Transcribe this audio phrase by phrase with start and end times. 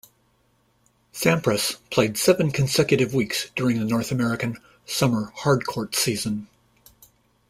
[1.13, 6.47] Sampras played seven consecutive weeks during the North American summer hard-court season.